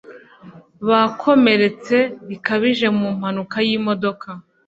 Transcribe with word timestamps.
Bakomeretse 0.87 1.97
bikabije 2.29 2.87
mu 2.97 3.07
mpanuka 3.17 3.57
y'imodoka. 3.67 4.29